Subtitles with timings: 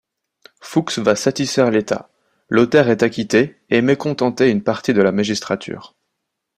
[0.61, 2.09] Fuchs va satisfaire l'État,
[2.49, 5.93] Lothaire est acquitté, et mécontenter une partie de la magistrature.